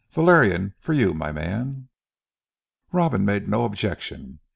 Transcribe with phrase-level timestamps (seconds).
[0.13, 1.87] Valerian for you my man."
[2.91, 4.39] Robin made no objection.